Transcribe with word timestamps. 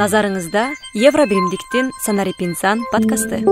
назарыңызда 0.00 0.70
евро 0.96 1.26
биримдиктин 1.28 1.90
санарип 2.00 2.40
инсан 2.40 2.80
подкасты. 2.90 3.44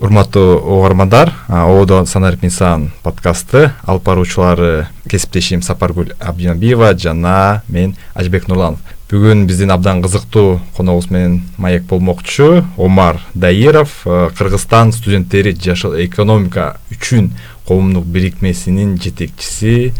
Урматтуу 0.00 0.58
угармандар 0.58 1.32
ободо 1.46 2.04
санарип 2.06 2.42
инсан 2.42 2.90
подкасты 3.04 3.70
алып 3.86 4.02
баруучулары 4.02 4.88
кесиптешим 5.08 5.62
сапаргүл 5.62 6.10
абдинабиева 6.18 6.98
жана 6.98 7.62
мен 7.68 7.94
ажыбек 8.14 8.48
нурланов. 8.48 8.80
Бүгүн 9.08 9.46
биздин 9.46 9.70
абдан 9.70 10.02
кызыктуу 10.02 10.60
коногубуз 10.76 11.10
менен 11.10 11.42
маек 11.56 11.84
болмокчу 11.84 12.64
омар 12.76 13.22
даиров 13.34 14.02
кыргызстан 14.02 14.92
студенттери 14.92 15.52
жашыл 15.54 15.94
экономика 16.02 16.80
үчүн 16.90 17.30
коомдук 17.68 18.04
бирикмесинин 18.06 18.98
жетекчиси 18.98 19.94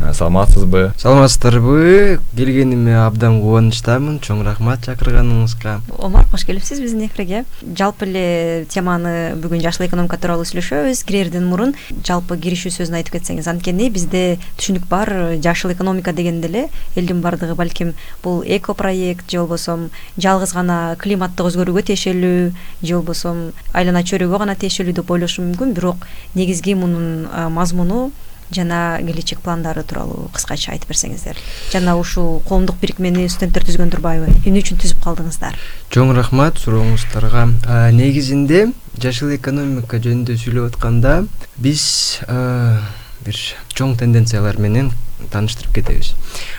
саламатсызбы? 0.00 0.92
Саламатсыздарбы. 0.98 2.20
Келгениме 2.36 2.96
абдан 3.04 3.40
кубанычтамын. 3.42 4.18
Чоң 4.24 4.42
рахмат 4.46 4.84
чакырганыңызга. 4.86 5.80
Омар 5.98 6.26
кош 6.30 6.44
келипсиз 6.48 6.80
биздин 6.80 7.06
эфирге. 7.06 7.44
Жалпы 7.62 8.06
эле 8.08 8.64
теманы 8.72 9.36
бүгүн 9.40 9.60
жашыл 9.64 9.86
экономика 9.86 10.16
тууралуу 10.16 10.46
сүйлөшөбүз. 10.48 11.04
Кирерден 11.04 11.46
мурун 11.50 11.74
жалпы 12.06 12.38
киришүү 12.40 12.72
сөзүн 12.78 13.00
айтып 13.00 13.18
кетсеңиз 13.18 13.48
анткени 13.50 13.90
бизде 13.92 14.38
түшүнүк 14.58 14.88
бар. 14.88 15.12
Жашыл 15.42 15.74
экономика 15.74 16.12
дегенде 16.12 16.48
эле 16.48 16.64
элдин 16.96 17.20
баардыгы 17.20 17.54
балким 17.54 17.94
бул 18.22 18.42
эко 18.46 18.74
проект 18.74 19.30
же 19.30 19.38
болбосо 19.38 19.90
жалгыз 20.16 20.54
гана 20.54 20.96
климаттык 20.98 21.46
өзгөрүүгө 21.50 21.84
тиешелүү 21.92 22.52
же 22.82 22.94
болбосо 22.96 23.36
айлана 23.72 24.02
чөйрөгө 24.02 24.38
гана 24.38 24.56
тиешелүү 24.56 24.96
деп 24.96 25.10
ойлошу 25.10 25.44
мүмкүн. 25.44 25.74
Бирок 25.76 26.08
негизги 26.34 26.74
мунун 26.74 27.28
мазмуну 27.52 28.10
жана 28.54 28.98
келечек 29.00 29.40
пландары 29.44 29.82
тууралуу 29.86 30.28
кыскача 30.34 30.72
айтып 30.74 30.90
берсеңиздер. 30.92 31.38
Жана 31.72 31.96
ушул 31.98 32.40
коомдук 32.48 32.80
бирикмени 32.82 33.28
студенттер 33.28 33.66
түзгөн 33.68 33.92
турбайбы? 33.94 34.32
Эмне 34.44 34.62
үчүн 34.64 34.80
түзүп 34.82 35.02
калдыңыздар. 35.04 35.58
Чоң 35.94 36.14
рахмат 36.16 36.58
сурооңуздарга 36.62 37.46
негизинде 37.94 38.66
жашыл 39.00 39.34
экономика 39.36 40.00
жөнүндө 40.02 40.36
сүйлөп 40.40 40.74
атканда 40.74 41.20
биз 41.56 41.84
бир 42.26 43.38
чоң 43.76 43.94
тенденциялар 44.00 44.58
менен 44.58 44.90
тааныштырып 45.30 45.74
кетебиз. 45.74 46.14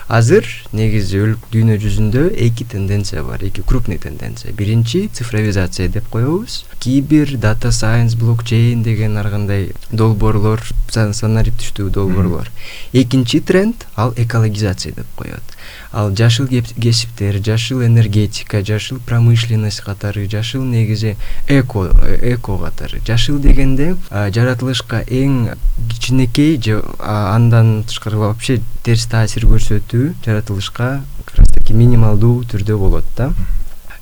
Азыр 0.08 0.45
негизи 0.73 1.22
дүйнө 1.52 1.78
жүзүндө 1.81 2.23
эки 2.45 2.66
тенденция 2.66 3.23
бар 3.23 3.44
эки 3.44 3.62
крупный 3.62 3.98
тенденция. 3.98 4.54
Биринчи 4.54 5.08
цифровизация 5.14 5.88
деп 5.90 6.09
коебуз. 6.09 6.66
Кибер 6.80 7.38
дата 7.38 7.72
сайенс 7.72 8.16
блокчейн 8.16 8.84
деген 8.84 9.17
ар 9.17 9.30
кандай 9.30 9.72
долбоорлор 9.92 10.62
санариптиштүү 10.92 11.89
долбоорлор. 11.89 12.52
Экинчи 12.94 13.39
тренд 13.39 13.88
ал 13.95 14.14
экологизация 14.17 14.94
деп 14.94 15.08
коет 15.16 15.58
ал 15.92 16.16
жашыл 16.16 16.48
кесиптер 16.48 17.44
жашыл 17.44 17.86
энергетика 17.86 18.64
жашыл 18.66 19.00
промышленность 19.06 19.81
катары 19.81 20.30
жашыл 20.30 20.64
негизи 20.64 21.17
эко 21.48 21.90
эко 22.22 22.58
катары. 22.58 23.02
Жашыл 23.06 23.40
дегенде 23.40 23.95
жаратылышка 24.09 25.04
эң 25.08 25.56
кичинекей 25.89 26.62
же 26.62 26.84
андан 27.00 27.84
тышкары 27.84 28.17
вообще 28.17 28.62
терс 28.84 29.06
таасир 29.06 29.45
көрсөтүү 29.45 30.14
жаратылышка 30.26 31.04
как 31.26 31.36
раз 31.38 31.48
таки 31.54 31.73
минималдуу 31.73 32.44
түрдө 32.44 32.78
болот 32.78 33.06
да. 33.17 33.32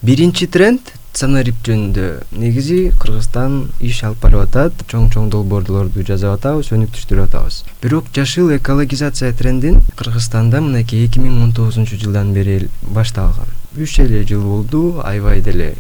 Биринчи 0.02 0.48
тренд 0.48 0.94
санарип 1.14 1.62
жөнүндө 1.66 2.08
негизи 2.42 2.80
кыргызстан 3.02 3.60
иш 3.82 4.04
алып 4.08 4.24
барып 4.26 4.46
атат 4.48 4.84
чоң 4.92 5.10
чоң 5.14 5.30
долбоорлорду 5.34 6.06
жасап 6.08 6.40
атабыз 6.40 6.72
өнүктүрүп 6.76 7.26
атабыз. 7.28 7.64
Бирок 7.84 8.12
жашыл 8.16 8.54
экологизация 8.56 9.34
трендин 9.34 9.82
кыргызстанда 9.96 10.62
мынакей 10.62 11.06
эки 11.08 11.20
миң 11.20 11.42
он 11.44 11.54
тогузунчу 11.54 11.98
жылдан 11.98 12.34
бери 12.34 12.62
башталган 12.82 13.59
үч 13.78 14.00
эле 14.00 14.24
жыл 14.24 14.42
болду 14.42 15.02
аябай 15.04 15.42
деле 15.42 15.76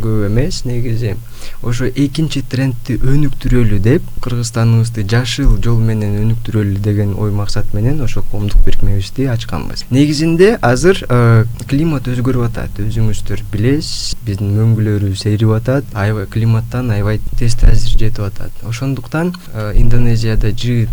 көп 0.00 0.26
эмес 0.26 0.64
негизи. 0.64 1.16
Ошо 1.62 1.86
экинчи 1.86 2.42
трендти 2.42 2.96
өнүктүрөлү 2.98 3.78
деп 3.82 4.06
кыргызстаныбызды 4.22 5.04
жашыл 5.10 5.56
жол 5.62 5.80
менен 5.82 6.14
өнүктүрөлү 6.22 6.78
деген 6.82 7.14
ой 7.18 7.30
максат 7.34 7.72
менен 7.74 8.00
ошо 8.02 8.22
коомдук 8.30 8.62
бирикмебизди 8.64 9.26
ачканбыз. 9.30 9.84
Негизинде 9.90 10.56
азыр 10.62 11.02
э, 11.08 11.44
климат 11.68 12.08
өзгөрүп 12.10 12.46
атат 12.48 12.80
өзүңүздөр 12.82 13.44
билесиз. 13.52 14.16
Биздин 14.26 14.54
мөңгүлөрүбүз 14.58 15.26
эрип 15.30 15.54
атат 15.56 15.84
аябай 15.94 16.26
климаттан 16.30 16.90
аябай 16.94 17.20
тез 17.38 17.56
таасир 17.58 17.98
жетип 17.98 18.22
атат. 18.26 18.52
Ошондуктан 18.62 19.34
э, 19.52 19.72
индонезияда 19.76 20.50
ж 20.50 20.86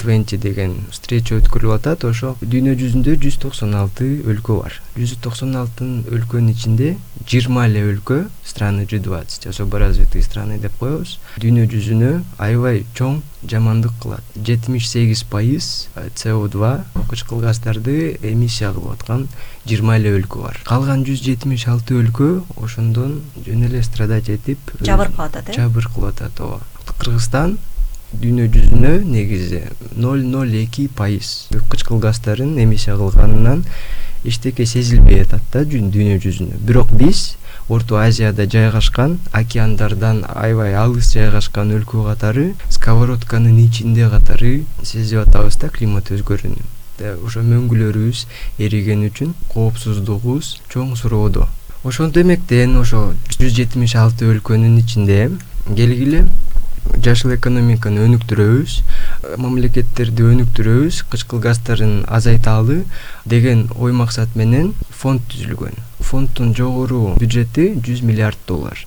двенти 0.00 0.38
деген 0.38 0.76
встреча 0.90 1.38
өткөрүлүп 1.38 1.78
атат. 1.80 2.04
Ошо 2.04 2.36
дүйнө 2.42 2.76
жүзүндө 2.78 3.18
жүз 3.26 3.40
токсон 3.42 3.74
алты 3.74 4.22
өлкө 4.26 4.60
бар. 4.62 4.80
Жүз 4.96 5.18
токсон 5.22 5.56
алты 5.56 5.69
өлкөнүн 5.78 6.50
ичинде 6.50 6.96
жыйырма 7.28 7.68
эле 7.68 7.84
өлкө 7.92 8.24
страны 8.44 8.86
ж 8.90 8.98
двадцать. 8.98 9.46
Особо 9.46 9.78
развитые 9.78 10.22
страны 10.22 10.58
деп 10.58 10.74
коебуз. 10.78 11.18
Дүйнө 11.38 11.68
жүзүнө 11.70 12.10
аябай 12.38 12.84
чоң 12.98 13.22
жамандык 13.46 13.92
кылат. 14.02 14.24
Жетимиш 14.34 14.88
сегиз 14.88 15.22
пайыз 15.22 15.88
co 16.16 16.48
два 16.48 16.84
кычкыл 17.08 17.40
газдарды 17.40 18.18
эмиссия 18.22 18.72
кылып 18.72 18.92
аткан 18.98 19.28
жыйырма 19.66 19.96
эле 19.96 20.16
өлкө 20.18 20.42
бар. 20.42 20.60
Калган 20.66 21.04
жүз 21.06 21.22
жетимиш 21.22 21.68
алты 21.68 21.94
өлкө 22.00 22.42
ошондон 22.56 23.20
жөн 23.46 23.66
эле 23.70 23.82
страдать 23.82 24.28
этип 24.28 24.58
жабыр 24.80 25.08
кылып 25.08 25.26
атат 25.30 25.50
э? 25.50 25.56
жабыр 25.56 25.88
кылып 25.94 26.14
атат 26.14 26.40
ооба. 26.40 26.60
Кыргызстан 26.98 27.58
дүйнө 28.12 28.48
жүзүнө 28.50 28.92
негизи 29.06 29.62
ноль 29.94 30.24
ноль 30.26 30.56
эки 30.64 30.88
пайыз 30.88 31.48
кычкыл 31.70 32.00
газдарын 32.02 32.58
эмиссия 32.58 32.96
кылганынан 32.96 33.64
эчтеке 34.24 34.66
сезилбей 34.66 35.22
атат 35.22 35.42
да 35.52 35.64
дүйнө 35.64 36.18
жүзүнө. 36.22 36.60
Бирок 36.66 36.92
биз 36.92 37.36
орто 37.70 37.96
азияда 37.96 38.46
жайгашкан 38.50 39.18
океандардан 39.32 40.24
аябай 40.28 40.74
алыс 40.74 41.12
жайгашкан 41.14 41.70
өлкө 41.76 42.02
катары 42.08 42.48
сковородканын 42.68 43.62
ичинде 43.62 44.08
катары 44.10 44.64
сезип 44.82 45.22
атабыз 45.22 45.56
да 45.62 45.70
климат 45.70 46.10
өзгөрүүнү 46.10 46.66
ошо 47.24 47.44
мөңгүлөрүбүз 47.46 48.24
эригени 48.66 49.08
үчүн 49.12 49.32
коопсуздугубуз 49.54 50.56
чоң 50.72 50.96
суроодо 50.98 51.46
ошондо 51.84 52.20
эмектен 52.20 52.76
ошо 52.80 53.14
жүз 53.38 53.54
жетимиш 53.56 53.94
алты 54.02 54.28
өлкөнүн 54.34 54.76
ичинде 54.82 55.30
келгиле 55.70 56.26
жашыл 57.04 57.34
экономиканы 57.34 58.02
өнүктүрөбүз 58.06 58.76
мамлекеттерди 59.40 60.26
өнүктүрөбүз 60.32 61.02
кычкыл 61.12 61.42
газдарын 61.46 62.04
азайталы 62.08 62.84
деген 63.24 63.68
ой 63.76 63.92
максат 63.92 64.36
менен 64.36 64.74
фонд 64.90 65.24
түзүлгөн. 65.32 65.76
Фонддун 66.10 66.54
жогору 66.56 67.14
бюджети 67.20 67.74
жүз 67.86 68.02
миллиард 68.02 68.38
доллар. 68.48 68.78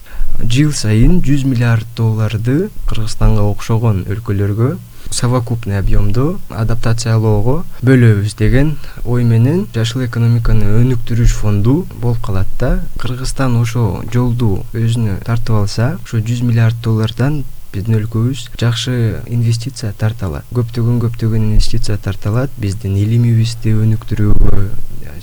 Жыл 0.41 0.73
сайын 0.73 1.21
жүз 1.25 1.45
миллиард 1.45 1.87
долларды 1.97 2.69
кыргызстанга 2.89 3.45
окшогон 3.49 4.03
өлкөлөргө 4.09 4.73
совокупный 5.13 5.77
объемдо 5.77 6.39
адаптациялоого 6.49 7.63
бөлөбүз 7.85 8.35
деген 8.39 8.75
ой 9.05 9.23
менен 9.23 9.65
жашыл 9.75 10.05
экономиканы 10.07 10.69
өнүктүрүш 10.81 11.35
фонду 11.37 11.85
болуп 12.01 12.21
калат 12.25 12.47
да 12.59 12.71
кыргызстан 13.01 13.59
ошол 13.61 14.01
жолду 14.13 14.63
өзүнө 14.73 15.19
тартып 15.27 15.59
алса 15.63 15.89
ошо 16.03 16.17
жүз 16.17 16.41
миллиард 16.47 16.81
доллардан 16.81 17.43
биздин 17.73 17.97
өлкөбүз 17.99 18.47
жакшы 18.61 18.95
инвестиция 19.33 19.93
тарта 19.97 20.29
алат 20.29 20.49
көптөгөн 20.53 21.01
көптөгөн 21.03 21.49
инвестиция 21.49 21.97
тарта 21.97 22.29
алат 22.29 22.57
биздин 22.61 22.97
илимибизди 23.01 23.73
өнүктүрүүгө 23.73 24.67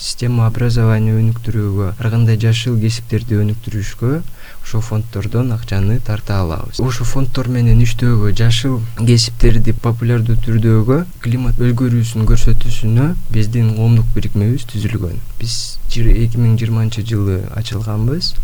система 0.00 0.46
образования 0.48 1.14
өнүктүрүүгө 1.20 1.94
ар 1.98 2.10
кандай 2.12 2.38
жашыл 2.40 2.78
кесиптерди 2.80 3.36
өнүктүрүшкө 3.42 4.20
ошол 4.62 4.82
фонддордон 4.84 5.52
акчаны 5.52 5.98
тарта 6.04 6.40
алабыз. 6.40 6.80
Ошол 6.80 7.06
фонддор 7.08 7.48
менен 7.52 7.80
иштөөгө 7.84 8.32
жашыл 8.36 8.78
кесиптерди 8.98 9.72
популярдуу 9.72 10.36
түрдөгө 10.44 11.00
климат 11.24 11.60
өзгөрүүсүн 11.60 12.28
көрсөтүүсүнө 12.28 13.10
биздин 13.34 13.74
коомдук 13.76 14.08
бирикмебиз 14.14 14.66
түзүлгөн. 14.72 15.18
Биз 15.40 15.56
эки 15.90 16.38
миң 16.38 16.56
жыйырманчы 16.60 17.02
жылы 17.06 17.40
ачылганбыз 17.58 18.34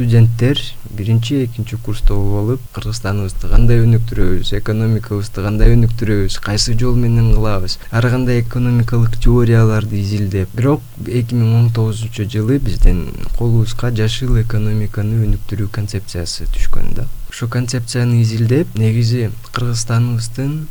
студенттер 0.00 0.58
биринчи 0.96 1.44
экинчи 1.44 1.76
курста 1.76 2.14
болуп 2.14 2.62
кыргызстаныбызды 2.72 3.50
кандай 3.52 3.82
өнүктүрөбүз 3.84 4.54
экономикабызды 4.56 5.44
кандай 5.44 5.74
өнүктүрөбүз 5.74 6.38
кайсы 6.40 6.72
жол 6.80 6.96
менен 6.96 7.34
кылабыз 7.34 7.76
ар 7.92 8.08
кандай 8.08 8.40
экономикалык 8.40 9.18
теорияларды 9.20 10.00
изилдеп 10.00 10.56
бирок 10.56 10.80
эки 11.04 11.36
миң 11.36 11.52
он 11.58 11.68
тогузунчу 11.76 12.24
жылы 12.24 12.56
биздин 12.64 13.10
колубузга 13.36 13.92
жашыл 13.92 14.40
экономиканы 14.40 15.20
өнүктүрүү 15.26 15.68
концепциясы 15.68 16.48
түшкөн 16.48 16.94
да. 16.96 17.08
Ошол 17.28 17.52
концепцияны 17.52 18.22
изилдеп 18.22 18.72
негизи 18.80 19.28
кыргызстаныбыздын 19.52 20.62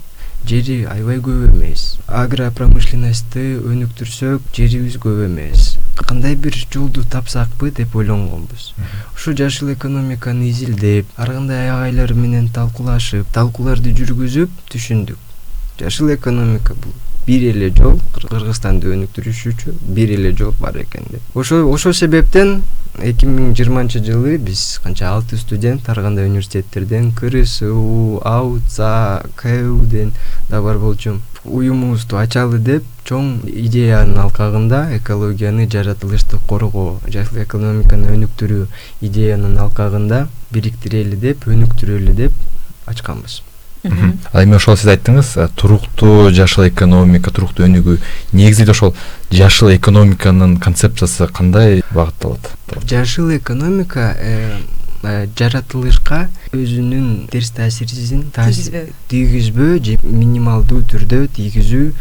жери 0.45 0.83
аябай 0.86 1.19
көп 1.24 1.50
эмес. 1.50 1.97
Агропромышленностьты 2.07 3.57
өнүктүрсөк 3.59 4.47
жерибиз 4.56 4.95
көп 5.01 5.25
эмес. 5.25 5.75
Кандай 6.00 6.36
бир 6.36 6.56
жолду 6.71 7.03
тапсакпы 7.03 7.71
деп 7.71 7.95
ойлонгонбуз. 7.95 8.74
Ушу 9.15 9.36
жашыл 9.38 9.74
экономиканы 9.74 10.50
изилдеп 10.50 11.07
ар 11.18 11.33
кандай 11.36 11.69
агайлар 11.69 12.13
менен 12.13 12.50
талкуулашып 12.50 13.30
талкууларды 13.36 13.94
жүргүзүп 13.97 14.50
түшүндүк. 14.71 15.19
Жашыл 15.80 16.15
экономика 16.15 16.75
бул 16.75 16.95
бир 17.27 17.45
эле 17.51 17.69
жол 17.75 18.00
кыргызстанды 18.16 18.92
өнүктүрүшүчү 18.95 19.75
бир 19.95 20.13
эле 20.16 20.33
жол 20.38 20.54
бар 20.60 20.77
экен 20.81 21.06
деп. 21.10 21.21
Ошо 21.36 21.63
ошол 21.69 21.94
себептен 21.94 22.62
эки 23.00 23.27
миң 23.30 23.54
жыйырманчы 23.56 24.01
жылы 24.04 24.38
биз 24.38 24.80
канча 24.83 25.12
алты 25.13 25.38
студент 25.38 25.88
ар 25.89 26.01
кандай 26.01 26.27
университеттерден 26.27 27.12
крсу 27.13 28.21
ауца 28.25 29.24
кэуден 29.36 30.13
да 30.50 30.62
бар 30.62 30.80
болчу. 30.80 31.19
Уюмубузду 31.45 32.18
ачалы 32.19 32.60
деп 32.60 32.83
чоң 33.07 33.45
идеянын 33.48 34.18
алкагында 34.25 34.81
экологияны 34.98 35.69
жаратылышты 35.72 36.38
коргоо 36.50 37.00
жашыл 37.07 37.42
экономиканы 37.45 38.12
өнүктүрүү 38.18 38.68
идеянын 39.07 39.57
алкагында 39.63 40.25
бириктирели 40.51 41.15
деп 41.15 41.48
өнүктүрөлү 41.48 42.18
деп 42.19 42.89
ачканбыз 42.92 43.39
ал 43.83 44.43
эми 44.43 44.57
ошол 44.57 44.75
сиз 44.77 44.89
айттыңыз 44.91 45.31
туруктуу 45.55 46.31
жашыл 46.35 46.67
экономика 46.67 47.31
туруктуу 47.31 47.65
өнүгүү. 47.67 47.99
Негизинде 48.33 48.73
ошол 48.73 48.95
жашыл 49.31 49.71
экономиканын 49.75 50.57
концепциясы 50.57 51.27
кандай 51.27 51.81
багытталат? 51.91 52.51
Жашыл 52.89 53.31
экономика 53.37 54.15
э, 54.19 54.59
э, 55.03 55.27
жаратылышка 55.37 56.27
өзүнүн 56.51 57.29
терс 57.31 57.53
таасирин 57.55 58.27
тийгизбөө 58.35 58.87
тийгизбөө 59.11 59.79
же 59.85 59.99
минималдуу 60.03 60.83
түрдө 60.83 61.27
тийгизүү 61.37 61.93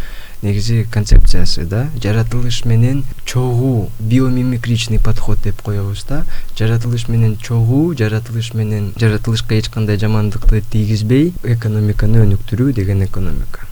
негизи 0.42 0.86
концепциясы 0.90 1.64
да. 1.64 1.88
Жаратылыш 2.02 2.64
менен 2.64 3.04
чогуу 3.24 3.90
биомимикричный 3.98 4.98
подход 4.98 5.42
деп 5.42 5.62
коебуз 5.62 6.04
да. 6.08 6.24
Жаратылыш 6.58 7.08
менен 7.08 7.36
чогуу 7.36 7.94
жаратылыш 7.94 8.54
менен 8.54 8.92
жаратылышка 8.96 9.58
эч 9.58 9.68
кандай 9.68 9.98
жамандыкты 9.98 10.62
тийгизбей 10.72 11.32
экономиканы 11.44 12.24
өнүктүрүү 12.26 12.72
деген 12.72 13.04
экономика 13.04 13.68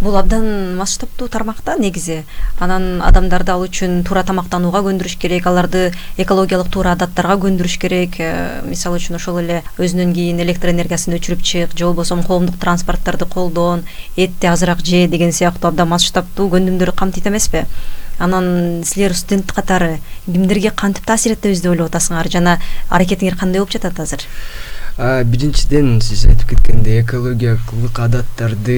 бул 0.00 0.16
абдан 0.16 0.76
масштабтуу 0.76 1.28
тармак 1.28 1.62
да 1.64 1.76
негизи. 1.78 2.24
Анан 2.58 3.02
адамдарды 3.02 3.52
ал 3.52 3.64
үчүн 3.64 4.02
туура 4.04 4.24
тамактанууга 4.26 4.82
көндүрүш 4.86 5.16
керек 5.20 5.46
аларды 5.46 5.92
экологиялык 6.16 6.70
туура 6.70 6.92
адаттарга 6.92 7.38
көндүрүш 7.46 7.78
керек. 7.78 8.18
Э, 8.18 8.62
мисалы 8.66 8.98
үчүн 8.98 9.16
ошол 9.16 9.40
эле 9.44 9.62
өзүнөн 9.78 10.14
кийин 10.14 10.40
электр 10.42 10.74
энергиясын 10.74 11.16
өчүрүп 11.18 11.42
чык 11.42 11.76
же 11.78 11.84
болбосо 11.86 12.20
коомдук 12.26 12.58
транспортторду 12.58 13.26
колдон 13.26 13.84
этти 14.16 14.46
азыраак 14.46 14.84
же 14.84 15.06
деген 15.08 15.32
сыяктуу 15.32 15.68
абдан 15.68 15.88
масштабтуу 15.88 16.48
көндүмдөрдү 16.50 16.96
камтыйт 16.96 17.26
эмеспи 17.26 17.64
анан 18.18 18.82
силер 18.84 19.14
студент 19.14 19.52
катары 19.52 19.98
кимдерге 20.26 20.70
кантип 20.70 21.04
таасир 21.04 21.32
этебиз 21.32 21.62
деп 21.62 21.72
ойлоп 21.72 21.90
атасыңар? 21.90 22.30
Жана 22.30 22.58
аракетиңер 22.90 23.36
кандай 23.38 23.60
болуп 23.60 23.74
жатат 23.74 23.98
азыр 24.00 24.22
биринчиден 24.96 26.00
сиз 26.00 26.24
айтып 26.30 26.52
кеткендей 26.54 27.00
экологиялык 27.02 27.98
адаттарды 27.98 28.76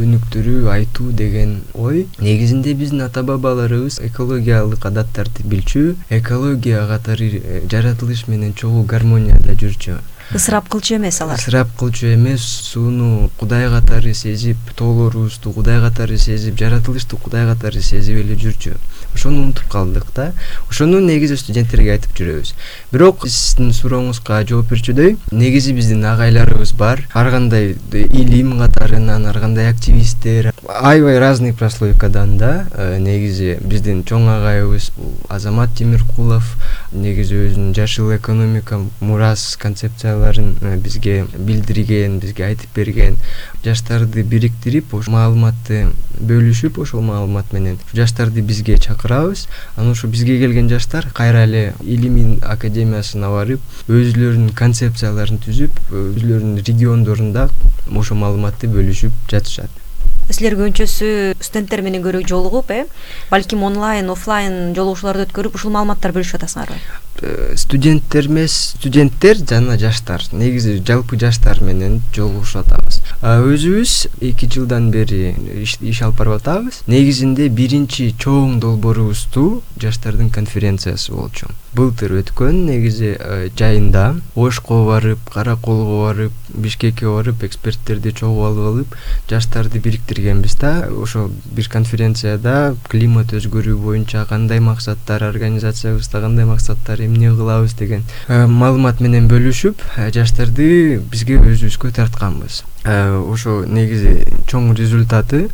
өнүктүрүү 0.00 0.70
айтуу 0.72 1.12
деген 1.12 1.58
ой. 1.74 2.06
Негизинде 2.18 2.72
биздин 2.72 3.04
ата 3.04 3.22
бабаларыбыз 3.22 4.00
экологиялык 4.08 4.86
адаттарды 4.88 5.44
билчү 5.44 5.96
экология 6.08 6.86
катары 6.88 7.28
э, 7.36 7.62
жаратылыш 7.68 8.26
менен 8.28 8.54
чогуу 8.54 8.84
гармонияда 8.88 9.52
жүрчү 9.60 9.98
ысырап 10.34 10.68
кылчу 10.68 10.96
эмес 10.96 11.20
алар. 11.20 11.38
Ысырап 11.38 11.68
кылчу 11.78 12.12
эмес 12.12 12.42
сууну 12.42 13.30
кудай 13.38 13.68
катары 13.68 14.12
сезип 14.14 14.58
тоолорубузду 14.76 15.52
кудай 15.52 15.80
катары 15.80 16.18
сезип 16.18 16.58
жаратылышты 16.58 17.16
кудай 17.16 17.46
катары 17.46 17.80
сезип 17.80 18.18
эле 18.20 18.36
жүрчү. 18.36 18.76
Ошону 19.14 19.42
унутуп 19.42 19.68
калдык 19.72 20.12
да. 20.14 20.32
Ошону 20.68 21.00
негизи 21.00 21.38
студенттерге 21.40 21.94
айтып 21.96 22.12
жүрөбүз. 22.18 22.52
Бирок 22.92 23.24
сиздин 23.26 23.72
сурооңузга 23.72 24.42
жооп 24.44 24.68
берчүдөй 24.74 25.16
негизи 25.32 25.72
биздин 25.72 26.04
агайларыбыз 26.04 26.74
бар. 26.76 27.06
Ар 27.14 27.30
кандай 27.32 27.76
илим 27.92 28.58
катарынан 28.58 29.26
ар 29.26 29.40
кандай 29.40 29.70
активисттер 29.70 30.52
аябай 30.68 31.18
разный 31.18 31.54
прослойкадан 31.54 32.36
да 32.36 32.66
э, 32.74 32.98
негизи 33.00 33.56
биздин 33.64 34.04
чоң 34.04 34.28
агайыбыз 34.28 34.92
бул 34.96 35.16
азамат 35.32 35.72
темиркулов. 35.74 36.54
Негизи 36.92 37.36
өзүнүн 37.48 37.74
жашыл 37.76 38.14
экономика 38.16 38.80
мурас 39.00 39.56
концепцияларын 39.60 40.17
э, 40.60 40.76
бизге 40.76 41.26
билдирген 41.38 42.18
бизге 42.20 42.44
айтып 42.46 42.74
берген. 42.76 43.16
Жаштарды 43.64 44.22
бириктирип 44.22 44.94
ошол 44.94 45.14
маалыматты 45.14 45.88
бөлүшүп 46.20 46.78
ошол 46.82 47.02
маалымат 47.02 47.52
менен 47.52 47.78
жаштарды 47.94 48.42
бизге 48.42 48.78
чакырабыз. 48.78 49.46
Анан 49.76 49.92
ошо 49.92 50.08
бизге 50.08 50.38
келген 50.38 50.68
жаштар 50.68 51.10
кайра 51.14 51.44
эле 51.48 51.74
илимий 51.82 52.38
академиясына 52.42 53.30
барып 53.32 53.60
өзүлөрүнүн 53.88 54.54
концепцияларын 54.54 55.42
түзүп 55.44 55.82
өзүлөрүнүн 55.90 56.62
региондорунда 56.62 57.48
ошол 57.90 58.24
маалыматты 58.24 58.70
бөлүшүп 58.72 59.12
жатышат 59.30 59.87
силер 60.30 60.56
көбүнчөсү 60.58 61.10
студенттер 61.40 61.82
менен 61.86 62.04
көрө 62.04 62.22
жолугуп 62.28 62.70
э 62.70 62.84
балким 63.30 63.62
онлайн 63.62 64.10
оффлайн 64.14 64.74
жолугушууларды 64.76 65.28
өткөрүп 65.28 65.60
ушул 65.60 65.74
маалыматтарды 65.74 66.20
бөлүшүп 66.20 66.40
атасыңарбы 66.42 66.80
Э, 67.20 67.54
студенттер 67.56 68.28
эмес 68.28 68.76
студенттер 68.78 69.40
жана 69.42 69.74
жаштар 69.78 70.22
негизи 70.30 70.76
жалпы 70.86 71.18
жаштар 71.18 71.58
менен 71.66 71.98
жолугушуп 72.14 72.62
атабыз. 72.62 73.00
Өзүбүз 73.22 73.94
эки 74.22 74.46
жылдан 74.46 74.92
бери 74.94 75.34
иш 75.64 76.02
алып 76.06 76.20
барып 76.20 76.38
атабыз. 76.38 76.82
Негизинде 76.86 77.48
биринчи 77.48 78.12
чоң 78.22 78.60
долбоорубузду 78.62 79.64
жаштардын 79.82 80.30
конференциясы 80.30 81.12
болчу 81.12 81.50
былтыр 81.78 82.16
өткөн 82.18 82.56
негизи 82.66 83.12
э, 83.14 83.48
жайында 83.56 84.16
ошко 84.34 84.80
барып 84.88 85.30
кара 85.30 85.54
колго 85.62 86.00
барып 86.02 86.48
бишкекке 86.50 87.06
барып 87.06 87.44
эксперттерди 87.46 88.12
чогуу 88.18 88.48
алып 88.48 88.66
алып 88.70 88.96
жаштарды 89.30 89.78
бириктиргенбиз 89.84 90.56
да. 90.58 90.72
Ошо 90.90 91.28
бир 91.54 91.70
конференцияда 91.70 92.74
климат 92.90 93.34
өзгөрүү 93.38 93.78
боюнча 93.78 94.24
кандай 94.28 94.60
максаттар 94.60 95.22
организациябызда 95.28 96.22
кандай 96.24 96.48
максаттар 96.50 97.04
эмне 97.06 97.30
кылабыз 97.30 97.78
деген 97.78 98.02
э, 98.26 98.46
маалымат 98.46 99.00
менен 99.00 99.30
бөлүшүп 99.30 99.84
э, 99.96 100.10
жаштарды 100.14 100.98
бизге 100.98 101.38
өзүбүзгө 101.38 101.94
тартканбыз. 102.00 102.64
Ошо 102.88 103.62
негизи 103.68 104.24
чоң 104.50 104.72
результаты 104.74 105.48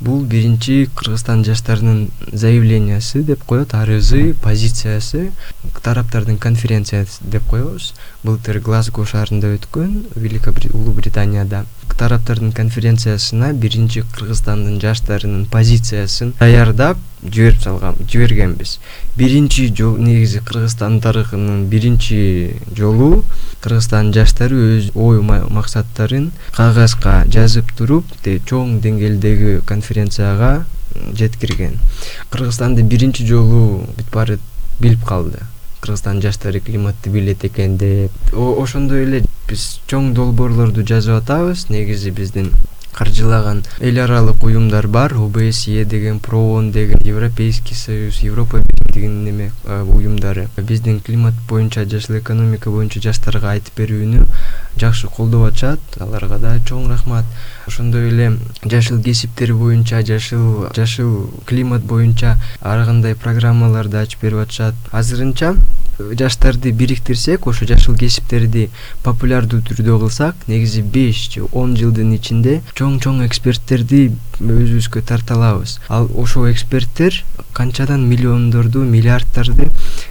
бул 0.00 0.24
биринчи 0.24 0.88
кыргызстан 0.94 1.44
жаштарынын 1.44 2.08
заявлениясы 2.32 3.22
деп 3.22 3.44
коет 3.44 3.74
арызы 3.74 4.34
позициясы 4.42 5.30
тараптардын 5.82 6.38
конференциясы 6.38 7.22
деп 7.22 7.46
коебуз. 7.50 7.92
Былтыр 8.24 8.60
глазго 8.60 9.04
шаарында 9.06 9.54
өткөн 9.58 10.06
велико 10.16 10.54
улуу 10.72 10.94
британияда 10.94 11.64
тараптардын 11.98 12.52
конференциясына 12.52 13.52
биринчи 13.52 14.02
кыргызстандын 14.14 14.80
жаштарынын 14.82 15.46
позициясын 15.50 16.34
даярдап 16.40 16.98
жиберип 17.22 17.62
салган 17.62 17.96
жибергенбиз. 18.10 18.78
Биринчи 19.16 19.68
жолу 19.76 19.96
негизи 19.98 20.40
кыргызстан 20.40 21.00
тарыхынын 21.00 21.66
биринчи 21.70 22.56
жолу 22.76 23.24
кыргызстандын 23.62 24.12
жаштары 24.18 24.60
өз 24.76 24.90
ой 24.94 25.22
максаттарын 25.22 26.30
кагазга 26.56 27.22
жазып 27.30 27.72
туруп 27.78 28.12
чоң 28.24 28.78
деңгээлдеги 28.84 29.60
конференцияга 29.66 30.66
жеткирген. 31.14 31.80
Кыргызстанды 32.30 32.82
биринчи 32.82 33.26
жолу 33.26 33.86
бүт 33.96 34.12
баары 34.12 34.38
билип 34.80 35.04
калды 35.06 35.40
кыргызстандын 35.84 36.24
жаштары 36.24 36.60
климатты 36.64 37.10
билет 37.12 37.44
экен 37.44 37.76
деп. 37.76 38.12
Ошондой 38.32 39.04
эле 39.04 39.22
биз 39.48 39.80
чоң 39.90 40.14
долбоорлорду 40.16 40.84
жазып 40.88 41.20
атабыз. 41.20 41.68
Негизи 41.68 42.10
биздин 42.10 42.52
каржылаган. 42.94 43.64
Эл 43.80 43.98
аралык 43.98 44.42
уюмдар 44.42 44.86
бар. 44.88 45.14
Обсе 45.14 45.84
деген 45.84 46.20
проон 46.20 46.70
деген 46.72 46.98
европейский 47.04 47.74
союз 47.74 48.20
европа 48.20 48.60
бирдигинин 48.60 49.28
эме 49.28 49.52
уюмдары. 49.66 50.48
Биздин 50.56 51.00
климат 51.00 51.34
боюнча 51.48 51.84
жашыл 51.84 52.18
экономика 52.18 52.70
боюнча 52.70 53.00
жаштарга 53.00 53.50
айтып 53.50 53.78
берүүнү 53.78 54.26
жакшы 54.80 55.08
колдоп 55.08 55.48
атышат. 55.48 55.80
Аларга 56.00 56.38
да 56.38 56.56
чоң 56.58 56.88
рахмат. 56.88 57.24
Ошондой 57.66 58.08
эле 58.08 58.38
жашыл 58.64 59.02
кесиптер 59.02 59.54
боюнча 59.54 60.02
жашыл 60.02 60.68
жашыл 60.74 61.30
климат 61.46 61.82
боюнча 61.82 62.38
ар 62.60 62.84
кандай 62.86 63.14
программаларды 63.14 63.96
ачып 63.96 64.22
берип 64.22 64.38
атышат. 64.46 64.74
Азырынча 64.92 65.56
жаштарды 65.98 66.72
бириктирсек 66.72 67.46
ошо 67.46 67.66
жашыл 67.66 67.96
кесиптерди 67.98 68.68
популярдуу 69.04 69.60
түрдө 69.68 69.98
кылсак 70.02 70.46
негизи 70.48 70.82
беш 70.82 71.28
же 71.34 71.44
он 71.52 71.76
жылдын 71.78 72.14
ичинде 72.16 72.60
чоң 72.74 72.98
чоң 73.04 73.22
эксперттерди 73.26 74.10
өзүбүзгө 74.40 75.02
тарта 75.06 75.34
алабыз 75.38 75.78
ал 75.88 76.10
ошол 76.14 76.50
эксперттер 76.50 77.22
канчадан 77.54 78.02
миллиондорду 78.10 78.82
миллиарддарды 78.82 79.68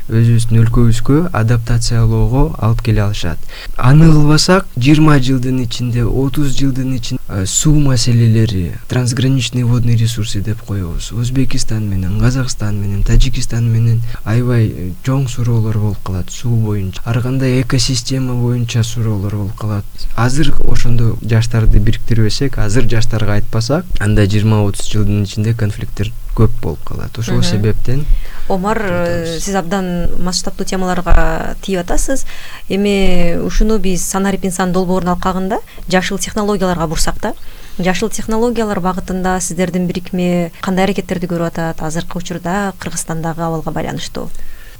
өзүбүздүн 0.08 0.62
өлкөбүзгө 0.63 1.18
адаптациялоого 1.36 2.44
алып 2.63 2.84
келе 2.88 3.03
алышат. 3.03 3.39
Аны 3.77 4.08
кылбасак 4.12 4.68
жыйырма 4.77 5.18
жылдын 5.24 5.60
ичинде 5.65 6.06
отуз 6.06 6.56
жылдын 6.58 6.96
ичинде 6.98 7.22
э, 7.27 7.46
суу 7.46 7.80
маселелери 7.80 8.74
трансграничный 8.88 9.63
водный 9.63 9.98
ресурсы 10.00 10.42
деп 10.42 10.62
коебуз. 10.68 11.12
Өзбекистан 11.12 11.88
менен 11.89 12.20
казакстан 12.20 12.80
менен 12.82 13.03
тажикистан 13.03 13.70
менен 13.72 14.01
аябай 14.24 14.68
э, 14.68 14.89
чоң 15.03 15.27
суроолор 15.27 15.80
болуп 15.80 16.03
калат 16.03 16.32
суу 16.32 16.56
боюнча. 16.63 17.01
Ар 17.06 17.22
кандай 17.22 17.62
экосистема 17.62 18.36
боюнча 18.36 18.84
суроолор 18.84 19.36
болуп 19.36 19.56
калат. 19.60 19.86
Азыр 20.15 20.53
ошондо 20.68 21.18
жаштарды 21.22 21.80
бириктирбесек 21.80 22.58
азыр 22.58 22.88
жаштарга 22.89 23.39
айтпасак 23.39 23.86
анда 24.13 24.22
анда 24.22 24.29
жыйырма 24.29 24.62
отуз 24.67 24.86
жылдын 24.91 25.24
ичинде 25.25 25.53
конфликттер 25.58 26.12
көп 26.38 26.51
болуп 26.62 26.84
калат. 26.86 27.17
Ошол 27.17 27.41
себептен 27.43 28.05
омар 28.50 28.77
э, 28.86 29.39
сиз 29.39 29.55
абдан 29.55 30.10
масштабтуу 30.22 30.65
темаларга 30.65 31.55
тийип 31.62 31.82
атасыз. 31.82 32.25
Эми 32.70 33.39
ушуну 33.41 33.79
биз 33.79 34.05
санарип 34.05 34.46
инсан 34.46 34.72
долбоорун 34.72 35.15
алкагында 35.15 35.60
жашыл 35.89 36.20
технологияларга 36.20 36.88
бурсак 36.88 37.20
да. 37.22 37.34
Жашыл 37.79 38.10
технологиялар 38.10 38.79
багытында 38.79 39.39
сиздердин 39.41 39.88
бирикме 39.88 40.51
кандай 40.62 40.86
аракеттерди 40.86 41.25
көрүп 41.25 41.50
атат? 41.50 41.82
Азыркы 41.82 42.20
учурда 42.20 42.74
кыргызстандагы 42.79 43.41
абалга 43.41 43.72
байланыштуу. 43.72 44.29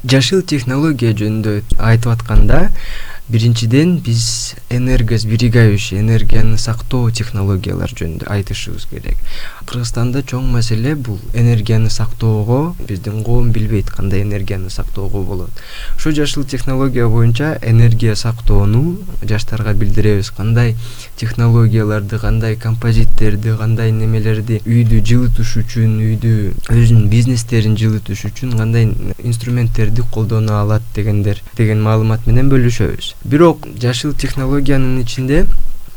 Жашыл 0.04 0.44
технология 0.44 1.14
жөнүндө 1.16 1.64
айтып 1.80 2.12
атканда 2.12 2.68
биринчиден 3.30 3.98
биз 4.00 4.56
энергосберегающий 4.70 6.00
энергияны 6.00 6.58
сактоо 6.58 7.10
технологиялар 7.10 7.88
жөнүндө 7.96 8.28
айтышыбыз 8.28 8.84
керек. 8.92 9.18
Кыргызстанда 9.64 10.26
чоң 10.28 10.50
маселе 10.52 10.96
бул 10.96 11.20
энергияны 11.34 11.90
сактоого 11.90 12.76
биздин 12.88 13.24
коом 13.24 13.52
билбейт 13.56 13.90
кандай 13.90 14.24
энергияны 14.24 14.70
сактоого 14.70 15.24
болот. 15.24 15.50
Ошо 15.96 16.12
жашыл 16.12 16.44
технология 16.44 17.08
боюнча 17.08 17.58
энергия 17.62 18.16
сактоону 18.16 18.98
жаштарга 19.22 19.74
билдиребиз. 19.74 20.32
Кандай 20.32 20.76
технологияларды 21.16 22.20
кандай 22.20 22.58
композиттерди 22.58 23.56
кандай 23.58 23.92
немелерди 23.92 24.60
үйдү 24.66 25.00
жылытыш 25.00 25.56
үчүн 25.64 25.96
үйдү 26.10 26.34
өзүнүн 26.74 27.08
бизнестерин 27.08 27.78
жылытыш 27.80 28.26
үчүн 28.34 28.58
кандай 28.60 28.92
инструменттерди 29.24 30.04
колдоно 30.12 30.60
алат 30.60 30.84
дегендер 30.96 31.40
деген 31.56 31.82
маалымат 31.82 32.28
менен 32.28 32.52
бөлүшөбүз 32.52 33.14
бирок 33.24 33.68
жашыл 33.82 34.14
технологиянын 34.14 35.02
ичинде 35.02 35.46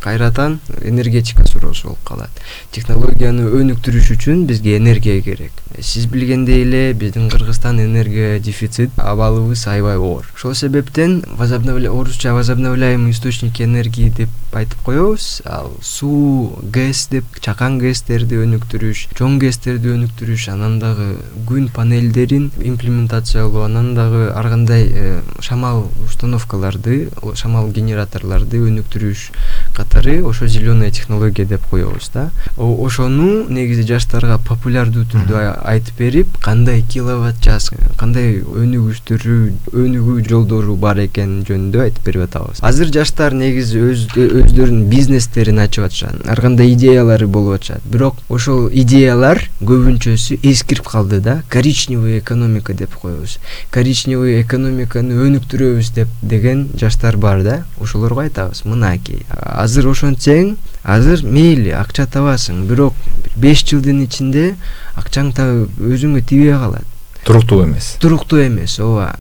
кайрадан 0.01 0.61
энергетика 0.83 1.47
суроосу 1.47 1.89
болуп 1.89 2.03
калат. 2.05 2.31
Технологияны 2.73 3.49
өнүктүрүш 3.61 4.11
үчүн 4.17 4.47
бизге 4.47 4.77
энергия 4.77 5.21
керек. 5.23 5.53
Сиз 5.81 6.07
билгендей 6.07 6.63
эле 6.63 6.93
биздин 6.95 7.31
кыргызстан 7.31 7.81
энергия 7.81 8.39
дефицит 8.41 8.91
абалыбыз 8.97 9.67
аябай 9.67 9.97
оор. 9.97 10.27
Ошол 10.35 10.55
себептен 10.55 11.25
орусча 11.39 12.35
возобновляемый 12.35 13.13
источники 13.13 13.63
энергии 13.63 14.11
деп 14.11 14.29
айтып 14.53 14.81
коебуз. 14.83 15.43
Ал 15.45 15.73
суу 15.83 16.59
гэс 16.63 17.09
деп 17.11 17.25
чакан 17.41 17.79
гэстерди 17.79 18.39
өнүктүрүш 18.41 19.09
чоң 19.19 19.39
гэстерди 19.43 19.93
өнүктүрүш 19.93 20.49
анан 20.53 20.79
дагы 20.81 21.17
күн 21.49 21.69
панелдерин 21.75 22.51
имплементациялоо 22.61 23.67
анан 23.67 23.95
дагы 23.95 24.31
ар 24.33 24.49
кандай 24.49 24.89
э, 24.89 25.21
шамал 25.41 25.91
установкаларды 26.05 27.11
шамал 27.35 27.71
генераторлорду 27.71 28.65
өнүктүрүш 28.71 29.31
катары 29.77 30.23
ошо 30.25 30.47
зеленая 30.49 30.91
технология 30.91 31.45
деп 31.47 31.67
коебуз 31.71 32.11
да. 32.15 32.31
Ошону 32.57 33.45
негизи 33.49 33.87
жаштарга 33.87 34.39
популярдуу 34.39 35.05
түрдө 35.05 35.43
айтып 35.63 35.99
берип 35.99 36.39
кандай 36.43 36.83
киловатт 36.83 37.43
час 37.45 37.71
кандай 38.01 38.41
өнүгүштөрү 38.41 39.37
өнүгүү 39.73 40.25
жолдору 40.29 40.77
бар 40.81 41.01
экени 41.05 41.45
жөнүндө 41.49 41.83
айтып 41.87 42.09
берип 42.09 42.27
атабыз. 42.27 42.63
Азыр 42.65 42.93
жаштар 42.95 43.37
негизи 43.37 43.83
өз 43.83 44.07
өздөрүнүн 44.17 44.89
бизнестерин 44.91 45.61
ачып 45.63 45.89
атышат 45.89 46.27
ар 46.27 46.41
кандай 46.41 46.73
идеялары 46.73 47.27
болуп 47.27 47.59
атышат. 47.59 47.85
Бирок 47.85 48.21
ошол 48.29 48.69
идеялар 48.73 49.43
көбүнчөсү 49.61 50.41
эскирип 50.43 50.89
калды 50.89 51.21
да 51.21 51.43
коричневый 51.51 52.19
экономика 52.19 52.75
деп 52.75 52.95
коебуз. 52.95 53.39
Коричневый 53.71 54.41
экономиканы 54.43 55.19
өнүктүрөбүз 55.27 55.93
деп 55.95 56.09
деген 56.23 56.69
жаштар 56.79 57.17
бар 57.17 57.43
да 57.43 57.57
ошолорго 57.81 58.21
айтабыз. 58.25 58.65
Мынакей 58.65 59.25
азыр 59.67 59.91
ошентсең 59.93 60.57
азыр 60.97 61.23
мейли 61.27 61.75
акча 61.77 62.07
табасың 62.07 62.65
бирок 62.71 62.95
беш 63.37 63.67
жылдын 63.69 64.05
ичинде 64.07 64.53
акчаң 64.97 65.33
өзүңө 65.37 66.23
тийбей 66.27 66.55
калат. 66.57 66.93
Туруктуу 67.27 67.65
эмес. 67.65 67.97
Туруктуу 67.99 68.39
эмес 68.39 68.79
ооба. 68.79 69.17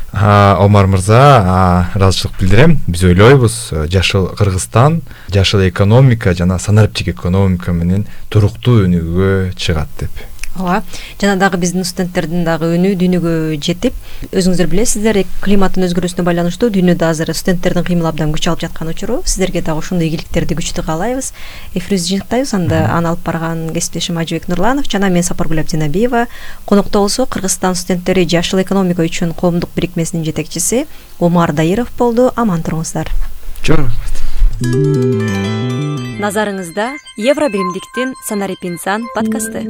Омар 0.61 0.85
мырза 0.85 1.89
ыраазычылык 1.95 2.37
билдирем. 2.39 2.77
Биз 2.85 3.01
ойлойбуз 3.03 3.55
э, 3.71 3.87
жашыл 3.89 4.27
кыргызстан 4.37 5.01
жашыл 5.33 5.67
экономика 5.67 6.35
жана 6.35 6.59
санариптик 6.59 7.15
экономика 7.15 7.73
менен 7.73 8.05
туруктуу 8.29 8.83
өнүгүүгө 8.85 9.55
чыгат 9.57 9.89
деп 9.99 10.21
ооба 10.55 10.83
жана 11.21 11.35
дагы 11.39 11.57
биздин 11.57 11.83
студенттердин 11.83 12.45
дагы 12.47 12.71
үнү 12.77 12.95
дүйнөгө 12.99 13.33
жетип 13.61 13.93
өзүңүздөр 14.31 14.69
билесиздер 14.71 15.19
климаттын 15.43 15.85
өзгөрүүсүнө 15.87 16.25
байланыштуу 16.27 16.69
дүйнөдө 16.73 17.07
азыр 17.09 17.31
студенттердин 17.35 17.85
кыймылы 17.87 18.09
абдан 18.09 18.31
күч 18.35 18.47
алып 18.49 18.63
жаткан 18.65 18.89
учуру. 18.91 19.21
Сиздерге 19.25 19.61
дагы 19.61 19.83
ошондой 19.83 20.07
ийгиликтерди 20.07 20.57
күчтүү 20.57 20.85
каалайбыз. 20.87 21.31
Эфирибизди 21.75 22.15
жыйынтыктайбыз. 22.15 22.53
Анда 22.57 22.81
аны 22.95 23.11
алып 23.11 23.23
барган 23.27 23.67
кесиптешим 23.75 24.17
ажыбек 24.21 24.47
нурланов 24.47 24.89
жана 24.91 25.09
мен 25.09 25.23
сапаргүл 25.23 25.59
абдинабиева 25.65 26.25
конокто 26.65 27.03
болсо 27.03 27.25
кыргызстан 27.25 27.75
студенттери 27.75 28.25
жашыл 28.25 28.63
экономика 28.63 29.03
үчүн 29.03 29.35
коомдук 29.35 29.75
бирикмесинин 29.75 30.25
жетекчиси 30.25 30.85
омар 31.19 31.53
дайыров 31.53 31.91
болду. 31.97 32.31
Аман 32.35 32.63
туруңуздар. 32.63 33.11
Чоң 33.65 33.89
назарыңызда 36.23 36.85
евробиримдиктин 37.19 38.13
санарип 38.23 38.63
инсан 38.63 39.03
подкасты 39.13 39.65